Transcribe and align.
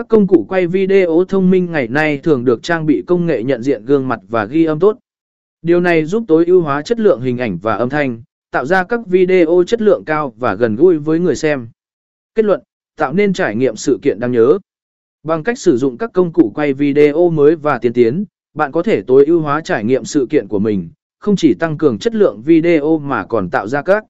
Các 0.00 0.08
công 0.08 0.26
cụ 0.26 0.46
quay 0.48 0.66
video 0.66 1.24
thông 1.28 1.50
minh 1.50 1.72
ngày 1.72 1.88
nay 1.88 2.18
thường 2.18 2.44
được 2.44 2.62
trang 2.62 2.86
bị 2.86 3.02
công 3.06 3.26
nghệ 3.26 3.42
nhận 3.42 3.62
diện 3.62 3.84
gương 3.84 4.08
mặt 4.08 4.20
và 4.28 4.44
ghi 4.44 4.64
âm 4.64 4.78
tốt. 4.78 4.98
Điều 5.62 5.80
này 5.80 6.04
giúp 6.04 6.24
tối 6.28 6.44
ưu 6.46 6.62
hóa 6.62 6.82
chất 6.82 7.00
lượng 7.00 7.20
hình 7.20 7.38
ảnh 7.38 7.58
và 7.62 7.74
âm 7.76 7.88
thanh, 7.88 8.22
tạo 8.50 8.64
ra 8.64 8.84
các 8.84 9.00
video 9.06 9.64
chất 9.66 9.82
lượng 9.82 10.02
cao 10.06 10.34
và 10.38 10.54
gần 10.54 10.76
gũi 10.76 10.98
với 10.98 11.18
người 11.18 11.36
xem. 11.36 11.68
Kết 12.34 12.44
luận, 12.44 12.62
tạo 12.96 13.12
nên 13.12 13.32
trải 13.32 13.56
nghiệm 13.56 13.76
sự 13.76 13.98
kiện 14.02 14.20
đáng 14.20 14.32
nhớ. 14.32 14.58
Bằng 15.22 15.42
cách 15.44 15.58
sử 15.58 15.76
dụng 15.76 15.98
các 15.98 16.10
công 16.12 16.32
cụ 16.32 16.52
quay 16.54 16.72
video 16.72 17.30
mới 17.30 17.56
và 17.56 17.78
tiên 17.78 17.92
tiến, 17.92 18.24
bạn 18.54 18.72
có 18.72 18.82
thể 18.82 19.02
tối 19.06 19.26
ưu 19.26 19.40
hóa 19.40 19.60
trải 19.60 19.84
nghiệm 19.84 20.04
sự 20.04 20.26
kiện 20.30 20.48
của 20.48 20.58
mình, 20.58 20.90
không 21.18 21.36
chỉ 21.36 21.54
tăng 21.54 21.78
cường 21.78 21.98
chất 21.98 22.14
lượng 22.14 22.42
video 22.42 22.98
mà 22.98 23.24
còn 23.24 23.50
tạo 23.50 23.66
ra 23.66 23.82
các 23.82 24.04